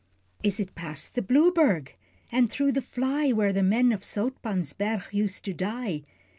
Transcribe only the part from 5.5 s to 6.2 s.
die?